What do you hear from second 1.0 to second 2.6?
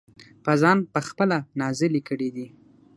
خپله نازلې کړي دي-